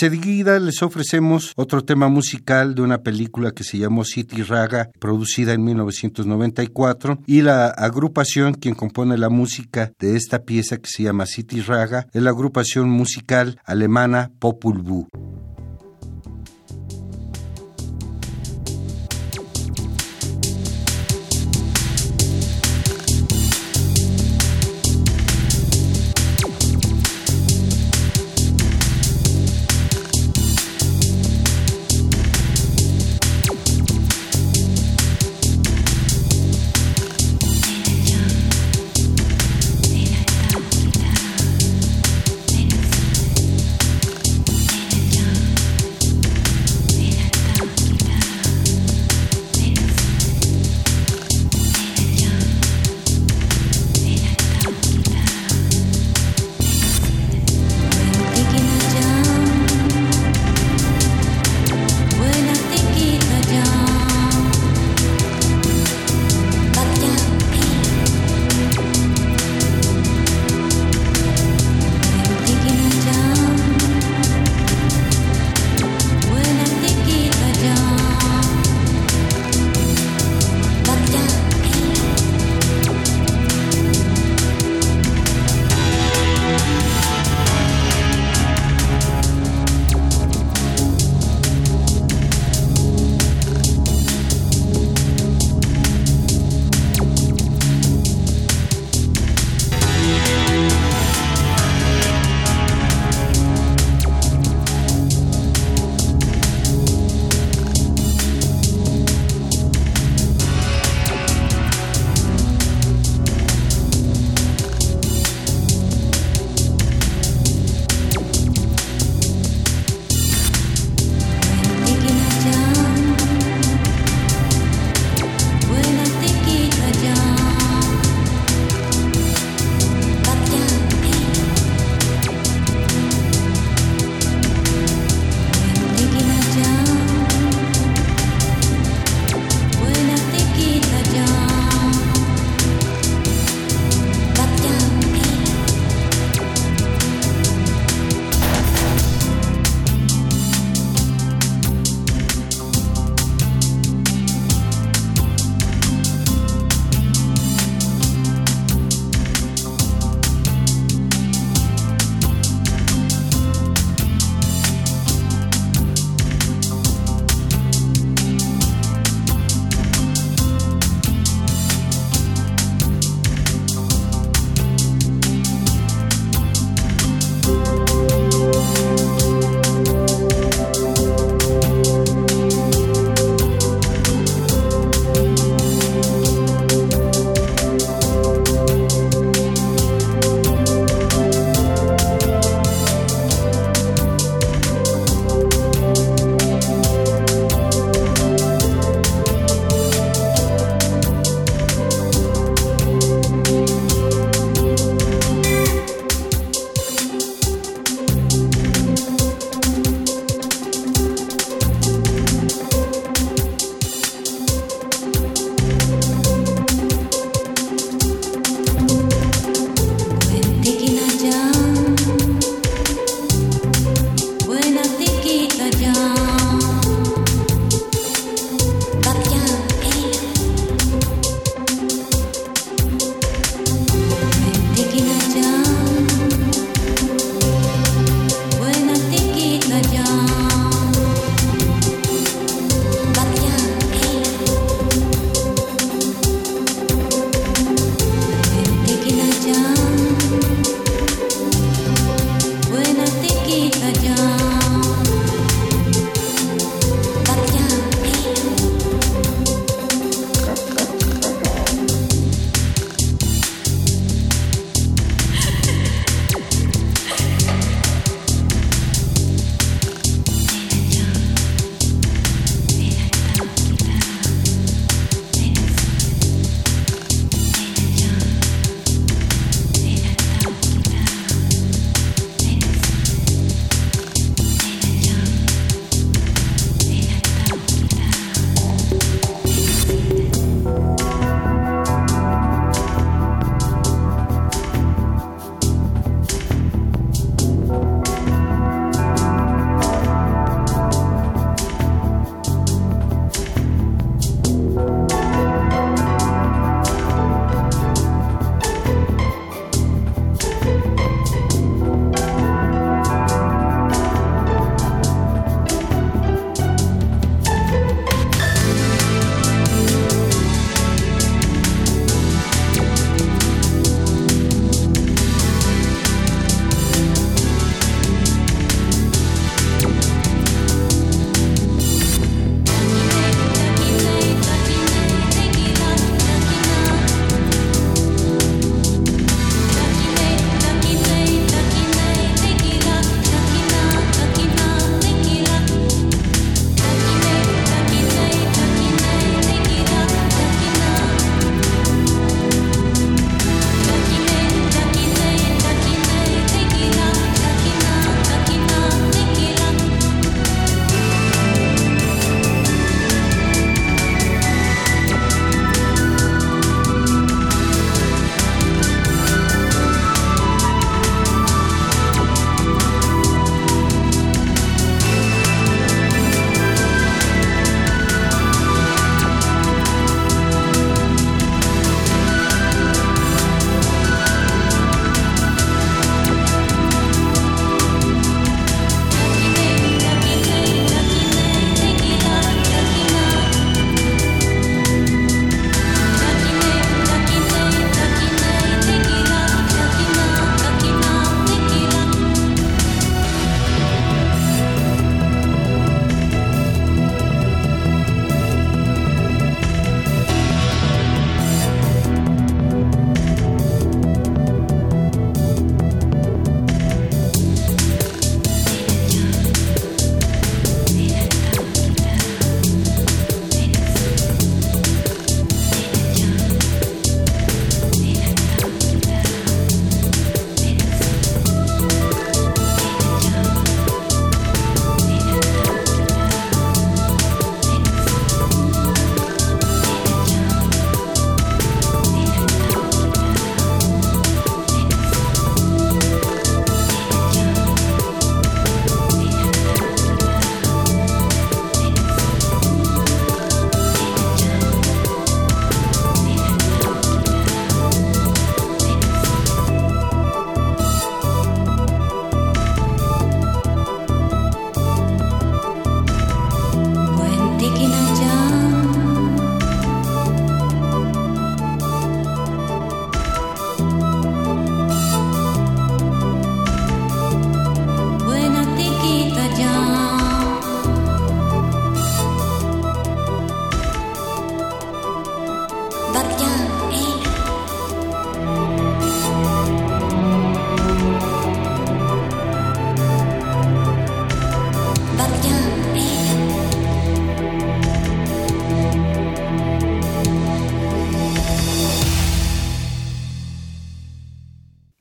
Enseguida 0.02 0.60
les 0.60 0.82
ofrecemos 0.82 1.52
otro 1.58 1.84
tema 1.84 2.08
musical 2.08 2.74
de 2.74 2.82
una 2.82 3.00
película 3.00 3.52
que 3.52 3.66
se 3.66 3.78
llamó 3.78 4.06
City 4.06 4.44
Raga, 4.44 4.92
producida 4.98 5.52
en 5.52 5.66
1994, 5.66 7.20
y 7.28 7.42
la 7.42 7.68
agrupación 7.68 8.54
quien 8.54 8.76
compone 8.76 9.18
la 9.18 9.28
música 9.28 9.92
de 10.00 10.16
esta 10.16 10.44
pieza 10.44 10.78
que 10.78 10.88
se 10.88 11.04
llama 11.04 11.26
City 11.26 11.60
Raga 11.60 12.08
es 12.14 12.22
la 12.22 12.30
agrupación 12.30 12.90
musical 12.90 13.60
alemana 13.66 14.32
Popul 14.40 14.78
Vuh. 14.78 15.29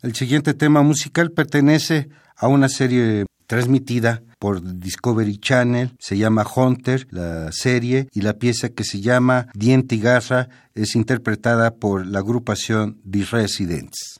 El 0.09 0.15
siguiente 0.15 0.55
tema 0.55 0.81
musical 0.81 1.33
pertenece 1.33 2.09
a 2.35 2.49
una 2.49 2.71
serie 2.71 3.27
transmitida 3.47 4.23
por 4.39 4.81
Discovery 4.81 5.37
Channel, 5.37 5.93
se 5.99 6.17
llama 6.17 6.47
Hunter, 6.57 7.07
la 7.11 7.53
serie, 7.53 8.09
y 8.15 8.23
la 8.23 8.39
pieza 8.39 8.71
que 8.71 8.85
se 8.85 9.03
llama 9.03 9.49
Diente 9.53 9.97
y 9.97 10.01
Garra 10.01 10.49
es 10.75 10.97
interpretada 10.97 11.75
por 11.75 12.07
la 12.07 12.21
agrupación 12.21 13.03
The 13.07 13.27
Residents. 13.31 14.19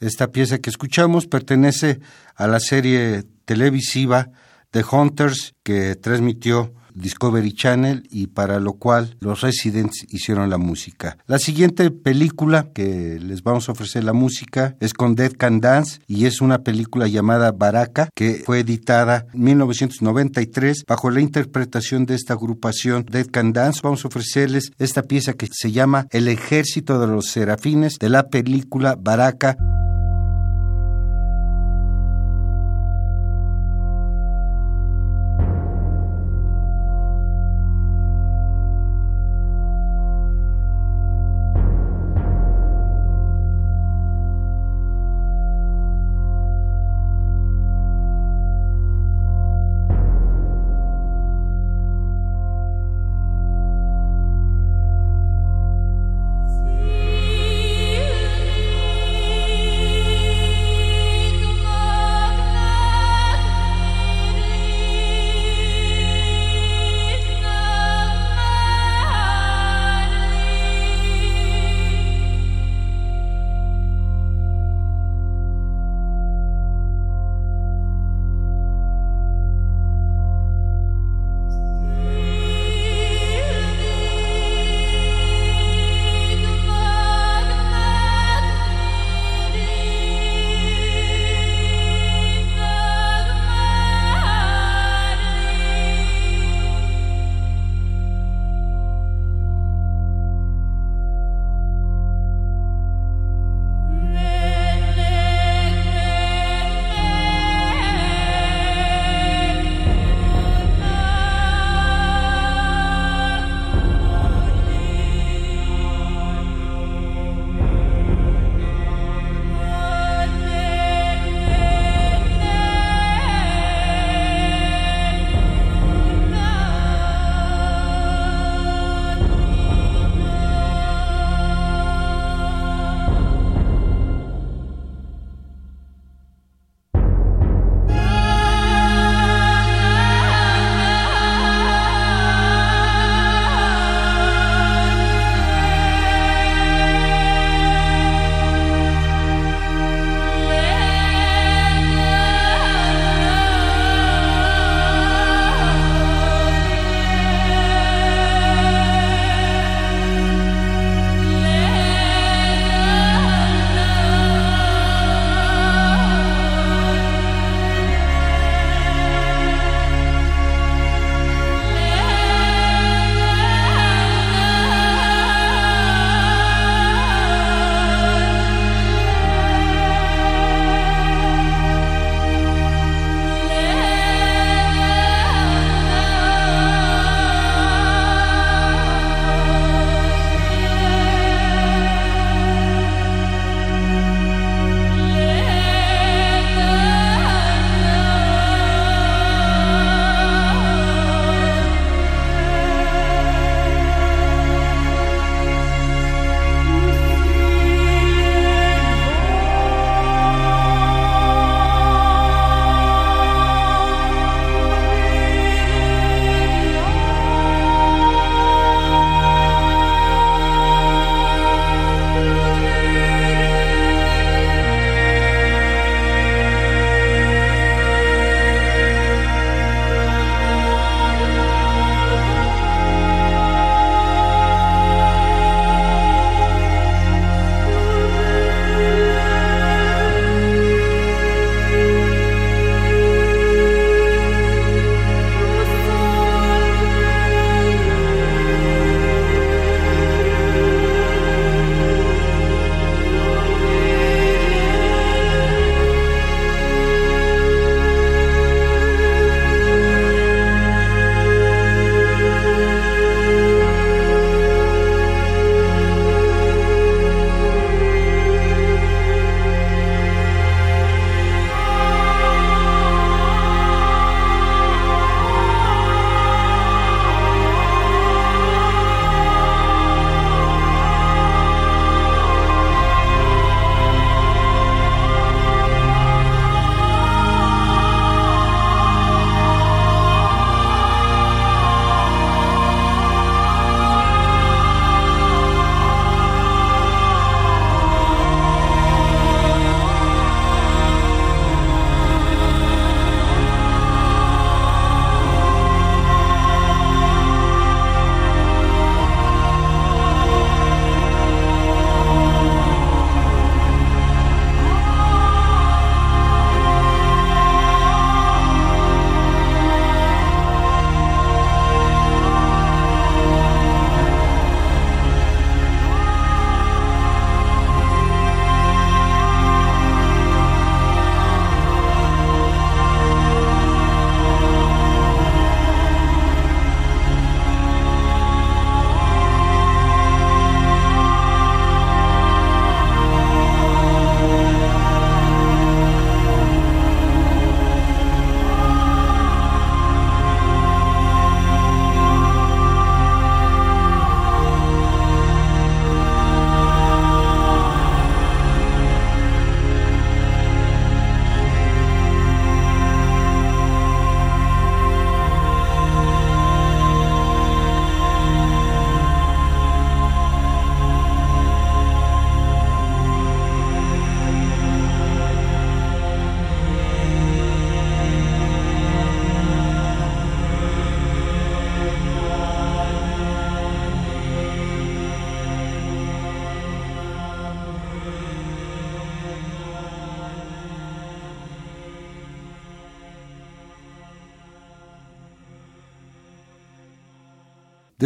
Esta 0.00 0.30
pieza 0.30 0.58
que 0.58 0.70
escuchamos 0.70 1.26
pertenece 1.26 2.00
a 2.34 2.46
la 2.46 2.60
serie 2.60 3.24
televisiva 3.44 4.30
The 4.70 4.84
Hunters 4.90 5.54
que 5.62 5.96
transmitió 5.96 6.74
Discovery 6.96 7.52
Channel 7.52 8.06
y 8.10 8.28
para 8.28 8.58
lo 8.58 8.74
cual 8.74 9.16
los 9.20 9.42
Residents 9.42 10.06
hicieron 10.08 10.50
la 10.50 10.58
música. 10.58 11.18
La 11.26 11.38
siguiente 11.38 11.90
película 11.90 12.70
que 12.72 13.18
les 13.20 13.42
vamos 13.42 13.68
a 13.68 13.72
ofrecer 13.72 14.04
la 14.04 14.12
música 14.12 14.76
es 14.80 14.94
con 14.94 15.14
Dead 15.14 15.32
Can 15.32 15.60
Dance 15.60 16.00
y 16.06 16.26
es 16.26 16.40
una 16.40 16.58
película 16.58 17.06
llamada 17.06 17.52
Baraka 17.52 18.08
que 18.14 18.42
fue 18.44 18.60
editada 18.60 19.26
en 19.32 19.42
1993 19.42 20.84
bajo 20.86 21.10
la 21.10 21.20
interpretación 21.20 22.06
de 22.06 22.14
esta 22.14 22.34
agrupación 22.34 23.04
Dead 23.08 23.26
Can 23.26 23.52
Dance. 23.52 23.80
Vamos 23.82 24.04
a 24.04 24.08
ofrecerles 24.08 24.72
esta 24.78 25.02
pieza 25.02 25.34
que 25.34 25.48
se 25.50 25.72
llama 25.72 26.06
El 26.10 26.28
Ejército 26.28 26.98
de 26.98 27.06
los 27.06 27.26
Serafines 27.26 27.98
de 27.98 28.08
la 28.08 28.28
película 28.28 28.96
Baraka. 28.98 29.56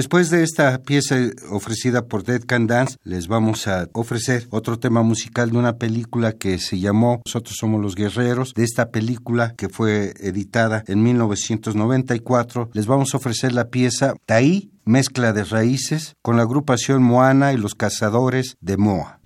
Después 0.01 0.31
de 0.31 0.43
esta 0.43 0.79
pieza 0.79 1.17
ofrecida 1.51 2.07
por 2.07 2.25
Dead 2.25 2.41
Can 2.41 2.67
Dance, 2.67 2.97
les 3.05 3.29
vamos 3.29 3.69
a 3.69 3.87
ofrecer 3.93 4.49
otro 4.49 4.79
tema 4.79 5.03
musical 5.03 5.51
de 5.51 5.59
una 5.59 5.77
película 5.77 6.33
que 6.33 6.57
se 6.57 6.79
llamó 6.79 7.21
Nosotros 7.27 7.59
somos 7.61 7.83
los 7.83 7.97
guerreros. 7.97 8.55
De 8.55 8.65
esta 8.65 8.93
película 8.93 9.53
que 9.59 9.69
fue 9.69 10.15
editada 10.19 10.85
en 10.87 11.03
1994, 11.03 12.71
les 12.73 12.87
vamos 12.87 13.13
a 13.13 13.19
ofrecer 13.19 13.53
la 13.53 13.69
pieza 13.69 14.15
Taí, 14.25 14.71
mezcla 14.87 15.35
de 15.35 15.45
raíces, 15.45 16.17
con 16.23 16.39
la 16.39 16.45
agrupación 16.45 17.03
Moana 17.03 17.53
y 17.53 17.59
los 17.59 17.75
cazadores 17.75 18.57
de 18.63 18.79
Moa. 18.79 19.21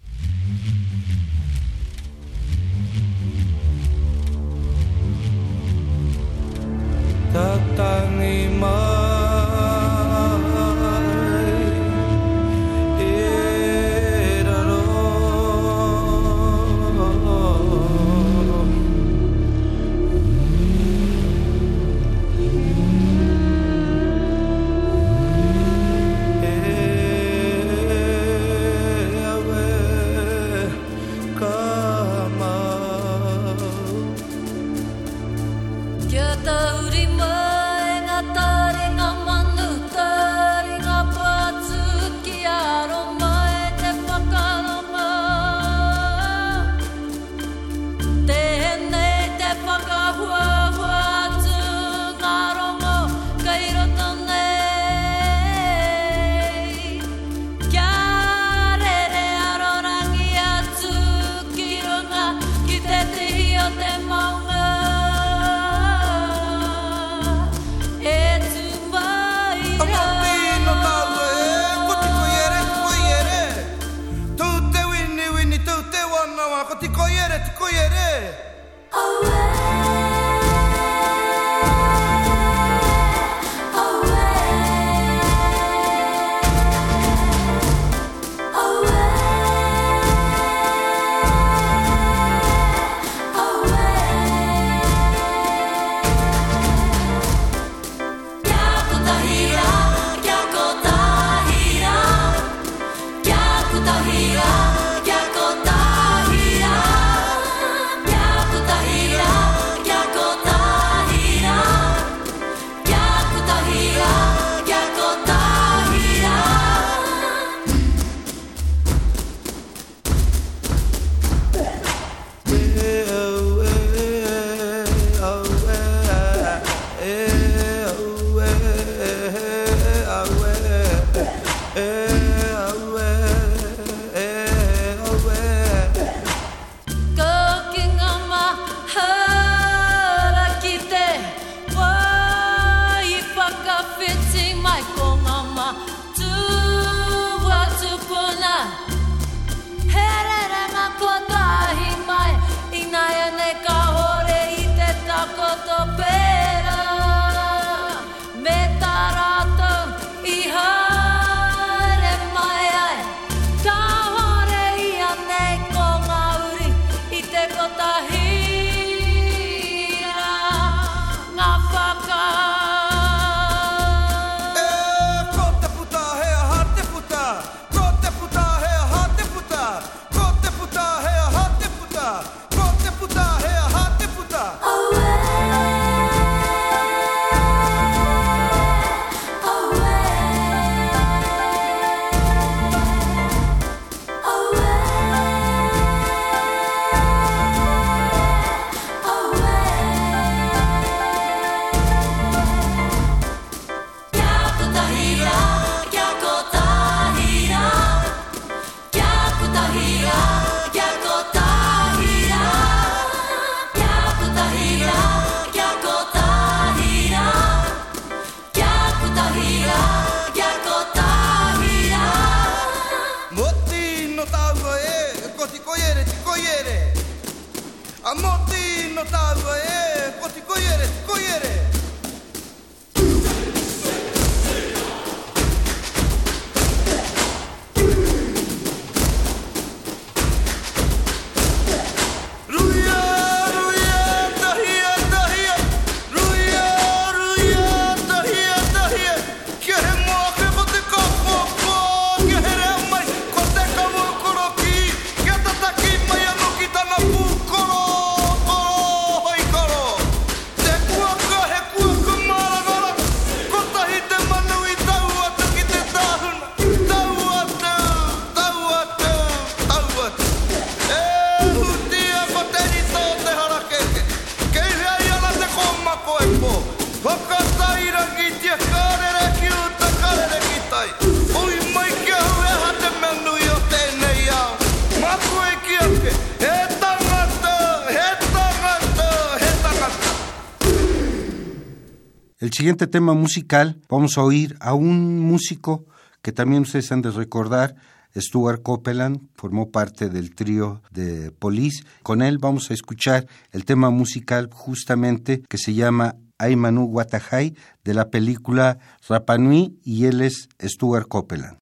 Siguiente 292.65 292.87
tema 292.87 293.13
musical, 293.13 293.79
vamos 293.91 294.17
a 294.17 294.23
oír 294.23 294.57
a 294.59 294.73
un 294.73 295.21
músico 295.21 295.85
que 296.23 296.33
también 296.33 296.63
ustedes 296.63 296.91
han 296.93 297.03
de 297.03 297.11
recordar, 297.11 297.75
Stuart 298.17 298.63
Copeland, 298.63 299.21
formó 299.35 299.71
parte 299.71 300.09
del 300.09 300.35
trío 300.35 300.81
de 300.91 301.31
Police. 301.31 301.85
Con 302.03 302.23
él 302.23 302.39
vamos 302.39 302.71
a 302.71 302.75
escuchar 302.75 303.27
el 303.53 303.67
tema 303.67 303.91
musical 303.91 304.49
justamente 304.51 305.43
que 305.47 305.59
se 305.59 305.75
llama 305.75 306.17
Aymanu 306.39 306.85
Watahai 306.85 307.55
de 307.85 307.93
la 307.93 308.09
película 308.09 308.79
Rapanui 309.07 309.79
y 309.85 310.07
él 310.07 310.23
es 310.23 310.49
Stuart 310.59 311.07
Copeland. 311.07 311.59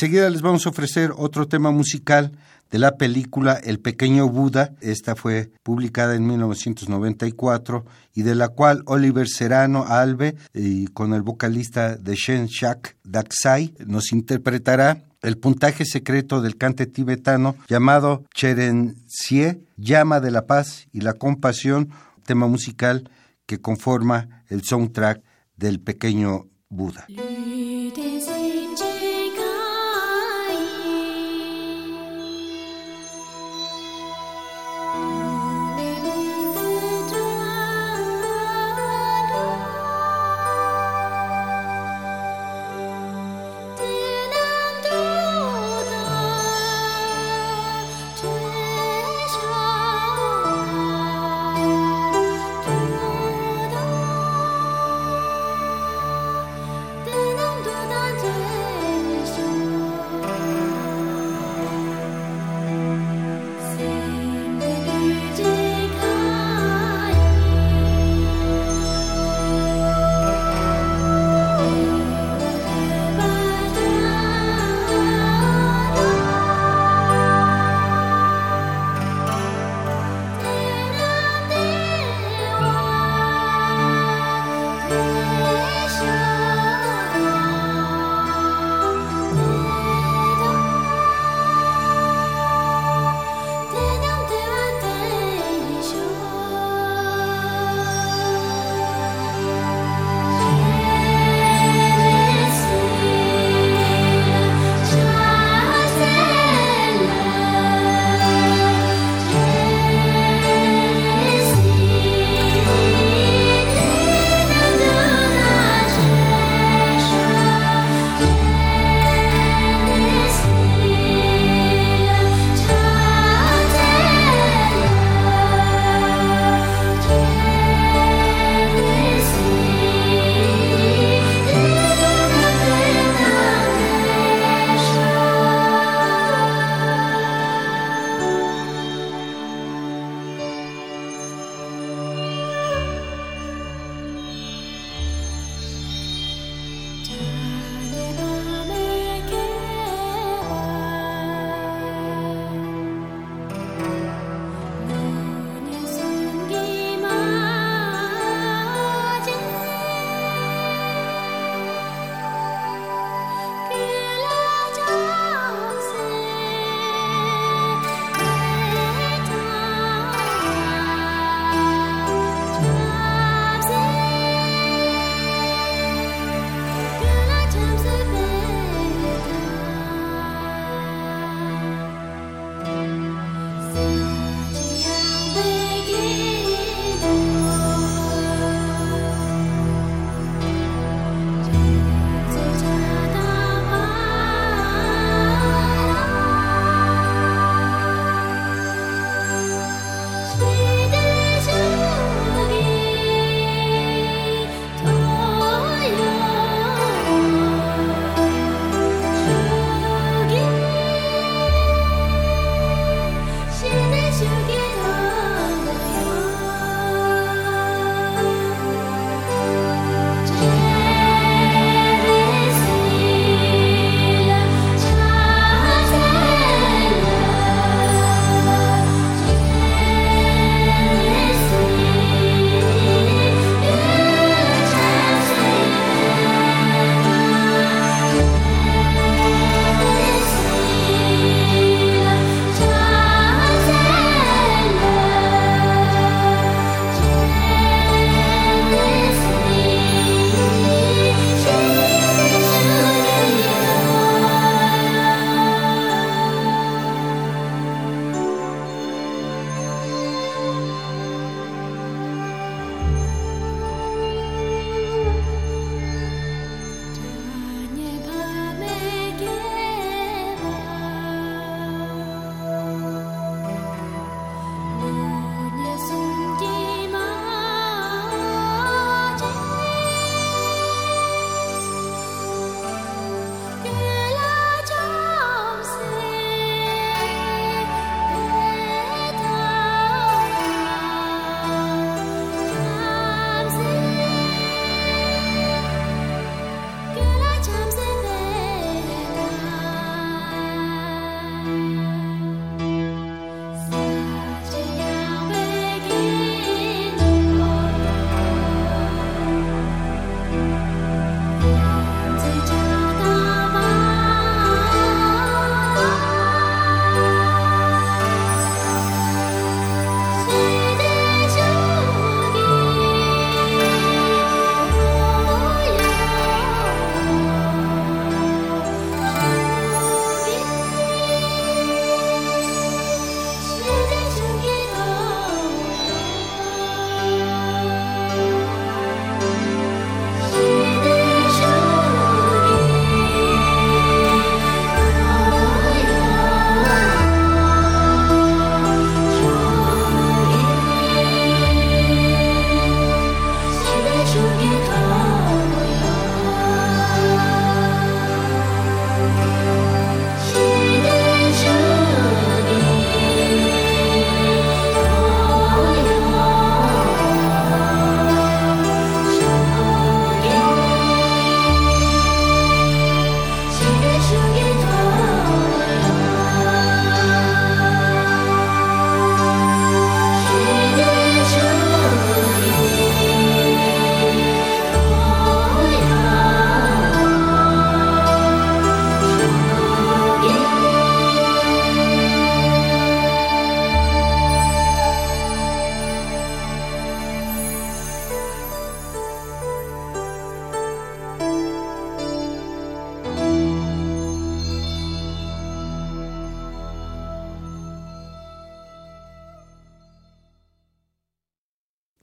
Enseguida 0.00 0.30
les 0.30 0.40
vamos 0.40 0.64
a 0.64 0.70
ofrecer 0.70 1.12
otro 1.14 1.46
tema 1.46 1.70
musical 1.72 2.32
de 2.70 2.78
la 2.78 2.96
película 2.96 3.60
El 3.62 3.80
pequeño 3.80 4.30
Buda. 4.30 4.72
Esta 4.80 5.14
fue 5.14 5.50
publicada 5.62 6.14
en 6.14 6.26
1994 6.26 7.84
y 8.14 8.22
de 8.22 8.34
la 8.34 8.48
cual 8.48 8.82
Oliver 8.86 9.28
Serrano 9.28 9.84
Albe 9.86 10.36
y 10.54 10.86
con 10.86 11.12
el 11.12 11.20
vocalista 11.20 11.96
de 11.96 12.14
Shen 12.14 12.46
Shak 12.46 12.96
Daksai 13.04 13.74
nos 13.84 14.12
interpretará 14.12 15.04
el 15.20 15.36
puntaje 15.36 15.84
secreto 15.84 16.40
del 16.40 16.56
cante 16.56 16.86
tibetano 16.86 17.56
llamado 17.68 18.24
Cherensie, 18.34 19.60
llama 19.76 20.20
de 20.20 20.30
la 20.30 20.46
paz 20.46 20.86
y 20.92 21.02
la 21.02 21.12
compasión, 21.12 21.90
tema 22.24 22.46
musical 22.46 23.10
que 23.44 23.60
conforma 23.60 24.44
el 24.48 24.62
soundtrack 24.64 25.22
del 25.56 25.78
pequeño 25.78 26.46
Buda. 26.70 27.06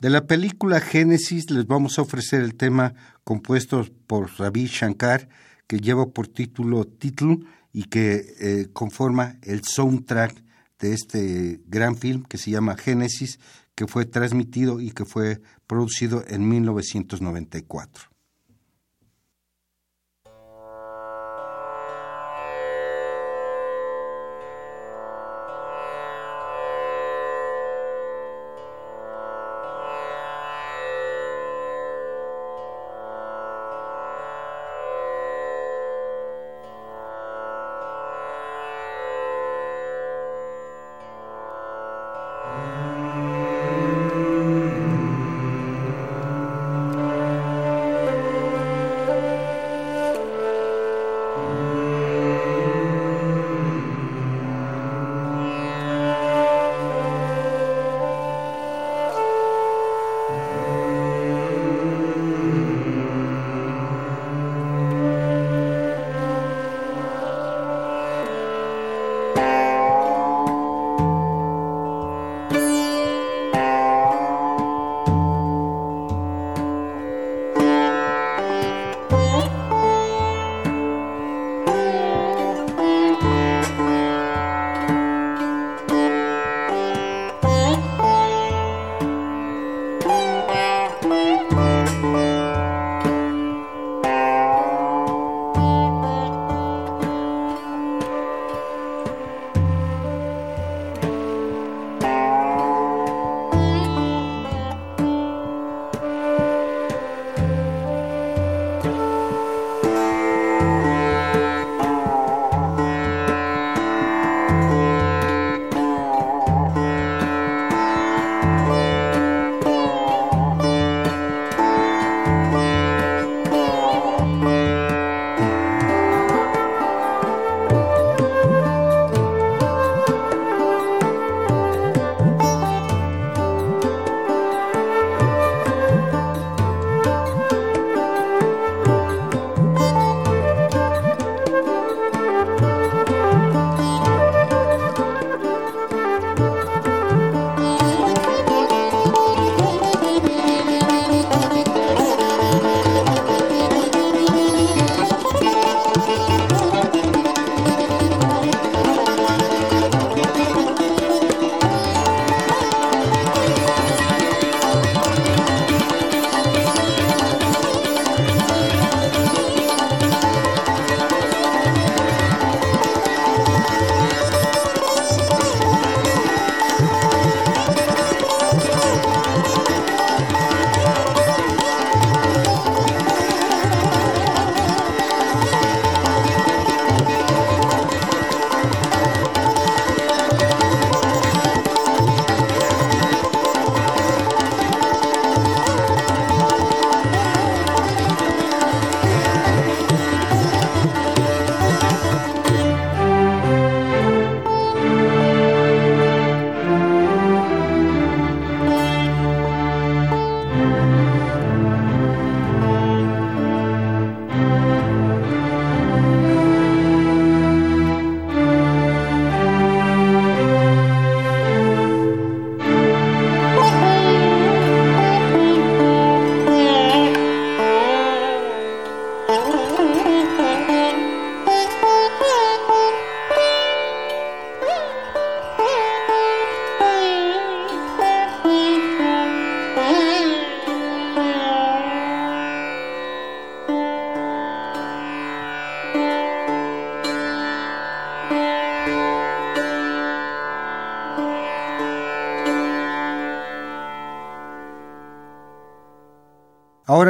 De 0.07 0.11
la 0.11 0.25
película 0.25 0.79
Génesis 0.79 1.51
les 1.51 1.67
vamos 1.67 1.99
a 1.99 2.01
ofrecer 2.01 2.41
el 2.41 2.55
tema 2.55 2.93
compuesto 3.25 3.85
por 4.07 4.31
Ravi 4.39 4.67
Shankar, 4.67 5.27
que 5.67 5.81
lleva 5.81 6.05
por 6.05 6.29
título 6.29 6.85
Título 6.85 7.39
y 7.73 7.89
que 7.89 8.23
eh, 8.39 8.69
conforma 8.71 9.35
el 9.41 9.65
soundtrack 9.65 10.33
de 10.79 10.93
este 10.93 11.59
gran 11.65 11.97
film 11.97 12.23
que 12.23 12.37
se 12.37 12.51
llama 12.51 12.77
Génesis, 12.77 13.37
que 13.75 13.85
fue 13.85 14.05
transmitido 14.05 14.79
y 14.79 14.91
que 14.91 15.03
fue 15.03 15.41
producido 15.67 16.23
en 16.25 16.47
1994. 16.47 18.05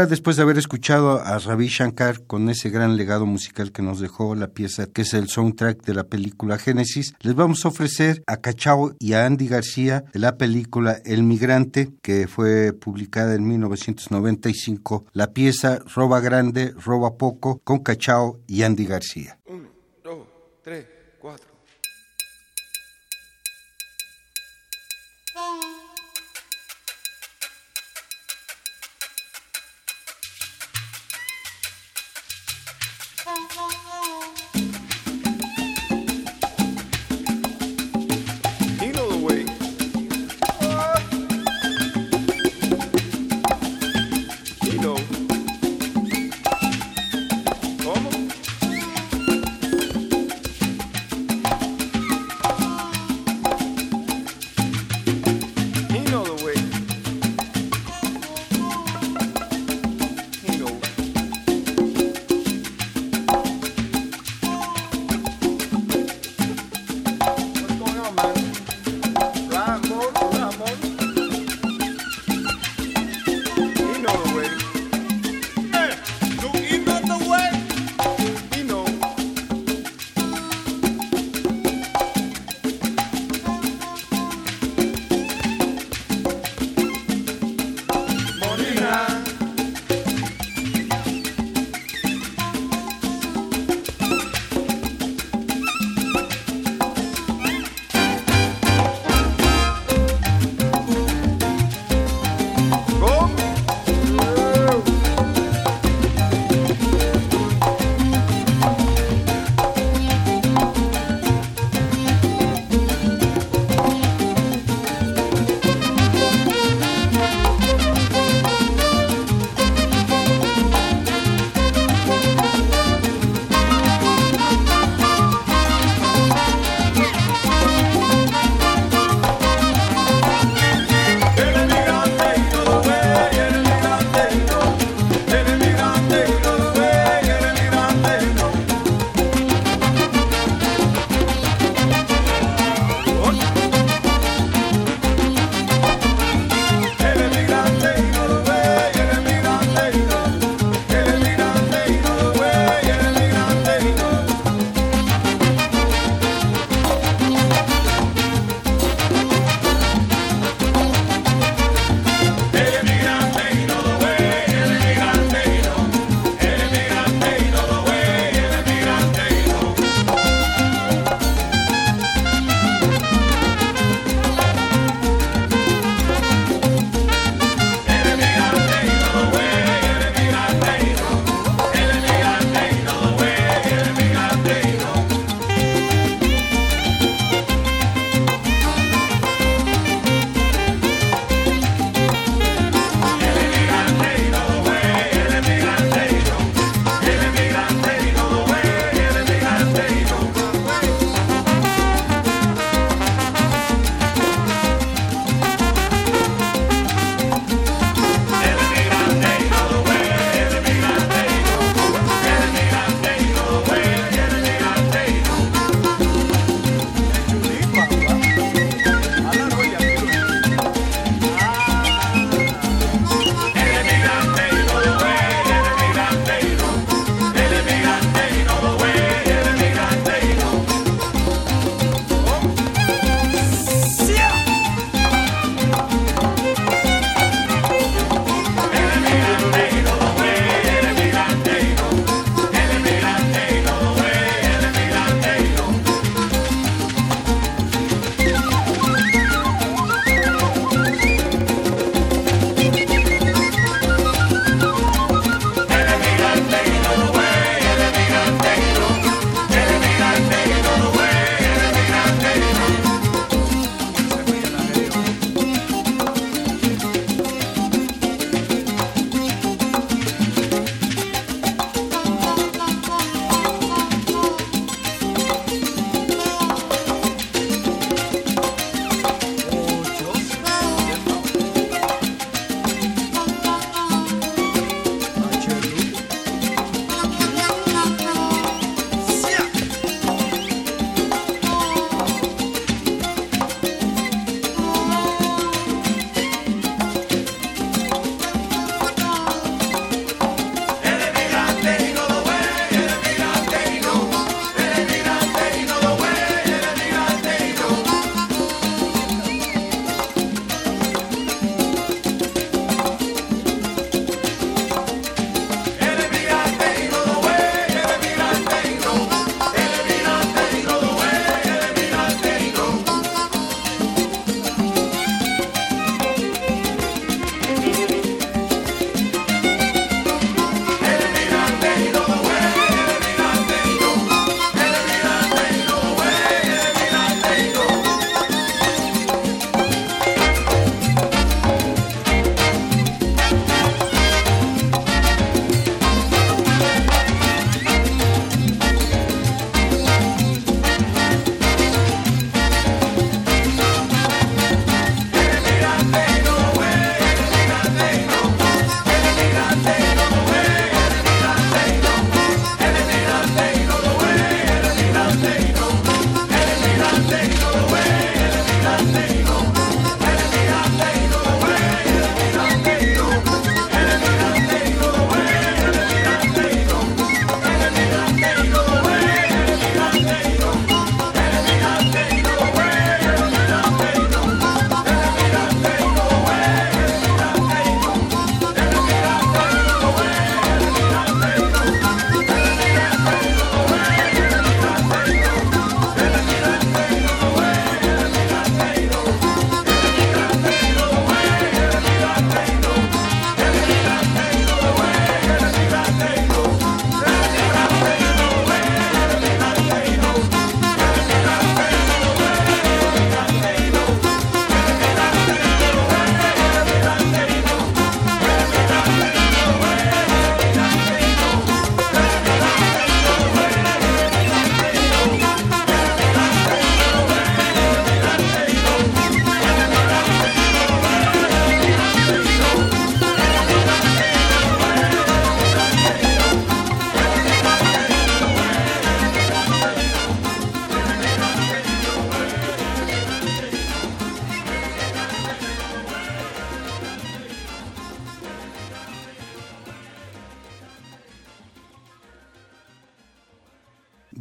Después 0.10 0.38
de 0.38 0.44
haber 0.44 0.58
escuchado 0.58 1.20
a 1.20 1.38
Ravi 1.38 1.68
Shankar 1.68 2.24
con 2.26 2.50
ese 2.50 2.70
gran 2.70 2.96
legado 2.96 3.26
musical 3.26 3.74
que 3.74 3.82
nos 3.82 4.00
dejó 4.00 4.36
la 4.36 4.48
pieza, 4.48 4.88
que 4.88 5.02
es 5.02 5.14
el 5.14 5.28
soundtrack 5.28 5.84
de 5.84 5.94
la 5.94 6.06
película 6.06 6.58
Génesis, 6.58 7.14
les 7.20 7.36
vamos 7.36 7.66
a 7.66 7.68
ofrecer 7.68 8.24
a 8.26 8.38
Cachao 8.38 8.96
y 9.00 9.14
a 9.14 9.26
Andy 9.26 9.50
García 9.50 10.06
la 10.14 10.38
película 10.38 11.02
El 11.04 11.24
Migrante, 11.24 11.90
que 12.02 12.28
fue 12.28 12.72
publicada 12.72 13.36
en 13.36 13.48
1995, 13.48 15.06
la 15.12 15.34
pieza 15.34 15.80
Roba 15.94 16.22
Grande, 16.22 16.74
Roba 16.78 17.18
Poco, 17.18 17.60
con 17.66 17.80
Cachao 17.80 18.40
y 18.48 18.64
Andy 18.64 18.86
García. 18.86 19.40
Uno, 19.46 19.68
dos, 20.04 20.20
tres, 20.64 20.86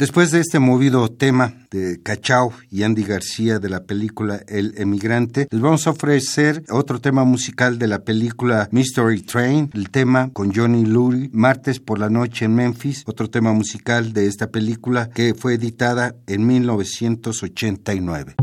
Después 0.07 0.30
de 0.30 0.38
este 0.38 0.61
movido 0.61 1.09
tema 1.09 1.52
de 1.72 2.00
Cachao 2.00 2.52
y 2.70 2.84
Andy 2.84 3.02
García 3.02 3.59
de 3.59 3.68
la 3.68 3.86
película 3.86 4.40
El 4.46 4.72
Emigrante, 4.76 5.48
les 5.50 5.61
vamos 5.61 5.88
a 5.88 5.90
ofrecer 5.90 6.62
otro 6.70 7.00
tema 7.00 7.24
musical 7.24 7.80
de 7.80 7.88
la 7.88 8.04
película 8.04 8.68
Mystery 8.70 9.22
Train, 9.22 9.68
el 9.74 9.90
tema 9.90 10.30
con 10.32 10.54
Johnny 10.54 10.86
Lurie, 10.86 11.28
Martes 11.32 11.80
por 11.80 11.98
la 11.98 12.09
Noche 12.09 12.44
en 12.44 12.54
Memphis, 12.54 13.02
otro 13.04 13.28
tema 13.28 13.52
musical 13.52 14.12
de 14.12 14.28
esta 14.28 14.52
película 14.52 15.11
que 15.11 15.34
fue 15.34 15.54
editada 15.54 16.14
en 16.28 16.46
1989. 16.46 18.36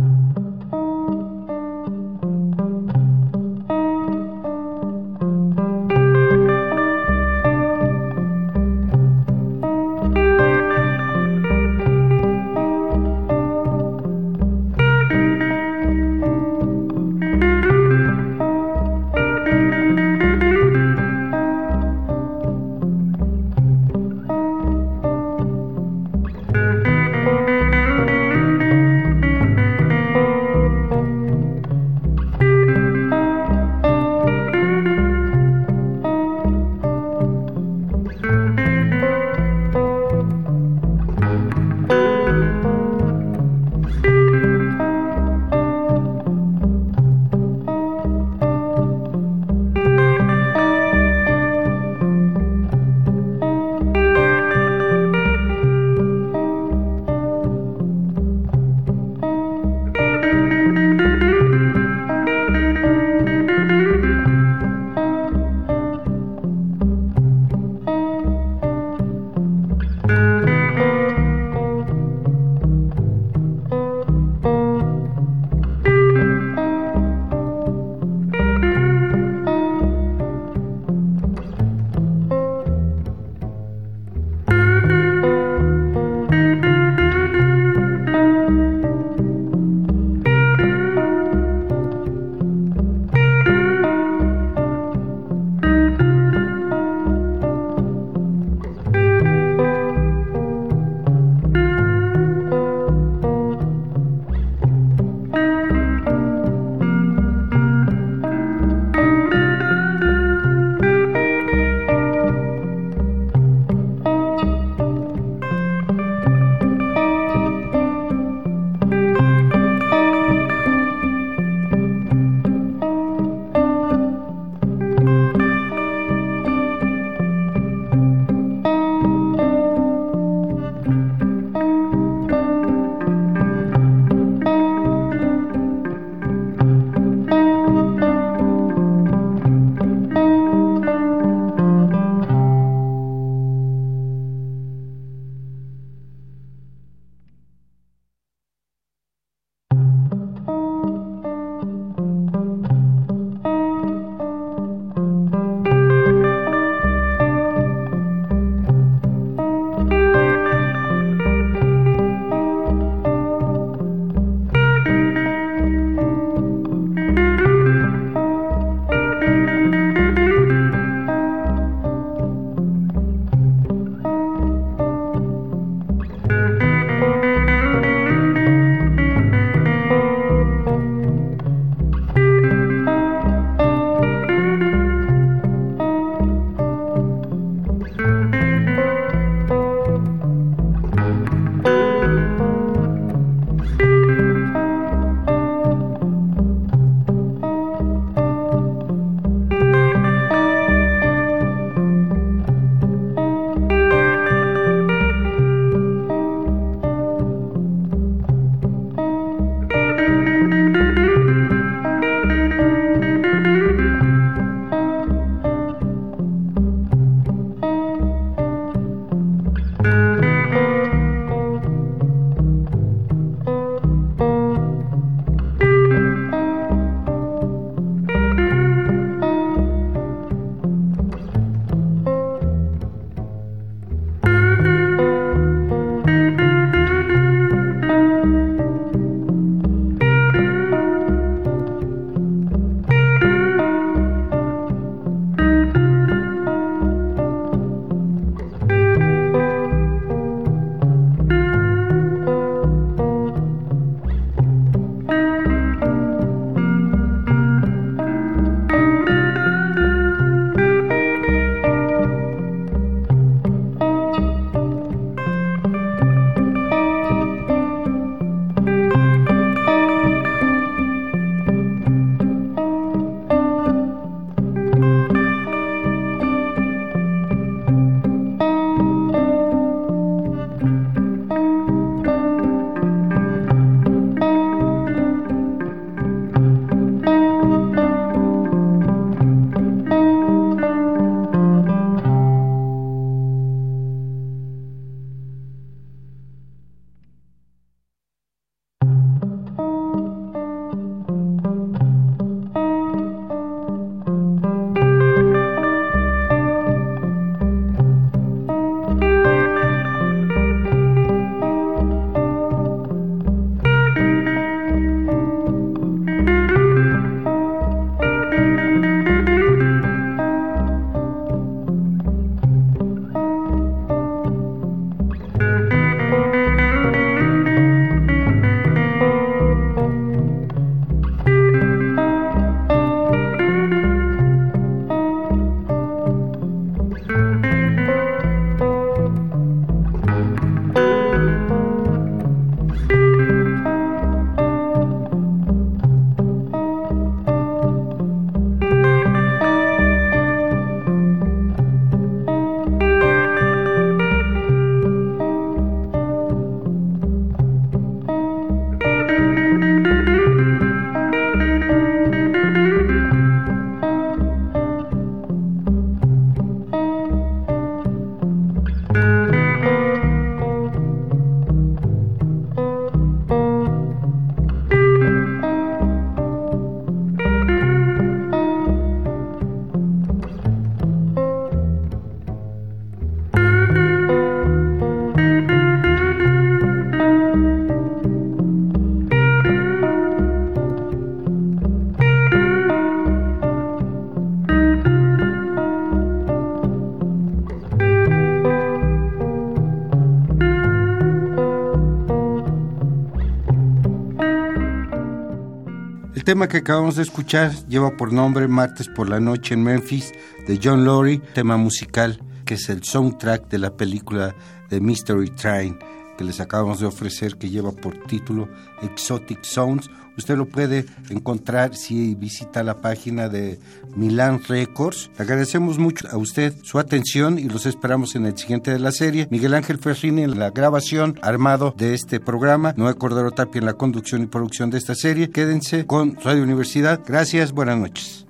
Tema 406.34 406.48
que 406.48 406.58
acabamos 406.58 406.96
de 406.96 407.04
escuchar 407.04 407.52
lleva 407.68 407.96
por 407.96 408.12
nombre 408.12 408.48
Martes 408.48 408.88
por 408.88 409.08
la 409.08 409.20
Noche 409.20 409.54
en 409.54 409.62
Memphis 409.62 410.12
de 410.48 410.60
John 410.60 410.84
Lowry, 410.84 411.20
tema 411.20 411.58
musical 411.58 412.20
que 412.44 412.56
es 412.56 412.70
el 412.70 412.82
soundtrack 412.82 413.50
de 413.50 413.60
la 413.60 413.78
película 413.78 414.34
de 414.72 414.82
Mystery 414.82 415.30
Train 415.30 415.78
que 416.18 416.24
les 416.24 416.40
acabamos 416.40 416.80
de 416.80 416.86
ofrecer 416.86 417.38
que 417.38 417.50
lleva 417.50 417.72
por 417.72 417.98
título 418.08 418.48
Exotic 418.82 419.44
Sounds. 419.44 419.90
Usted 420.18 420.38
lo 420.38 420.46
puede 420.48 420.86
encontrar 421.10 421.76
si 421.76 422.14
visita 422.14 422.62
la 422.62 422.78
página 422.78 423.30
de 423.30 423.60
Milan 423.96 424.42
Records. 424.48 425.10
Agradecemos 425.18 425.80
mucho 425.80 426.08
a 426.12 426.18
usted 426.18 426.54
su 426.64 426.78
atención 426.78 427.40
y 427.40 427.46
los 427.46 427.66
esperamos 427.66 428.16
en 428.16 428.28
el 428.28 428.38
siguiente 428.38 428.72
de 428.72 428.80
la 428.80 428.92
serie. 428.92 429.28
Miguel 429.32 429.56
Ángel 429.56 429.80
Ferrini 429.80 430.24
en 430.24 430.38
la 430.38 430.52
grabación 430.52 431.18
armado 431.24 431.74
de 431.78 431.96
este 431.96 432.20
programa. 432.20 432.74
Noé 432.78 432.94
Cordero 432.94 433.32
Tapia 433.32 433.60
en 433.60 433.66
la 433.66 433.74
conducción 433.74 434.22
y 434.22 434.28
producción 434.28 434.70
de 434.70 434.78
esta 434.78 434.94
serie. 434.94 435.32
Quédense 435.32 435.88
con 435.88 436.16
Radio 436.24 436.44
Universidad. 436.44 437.02
Gracias, 437.06 437.52
buenas 437.52 437.80
noches. 437.80 438.26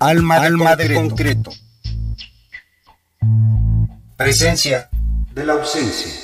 Alma 0.00 0.40
de, 0.76 0.94
concreto. 0.94 1.52
Presencia 4.22 4.88
de 5.34 5.44
la 5.44 5.54
ausencia. 5.54 6.21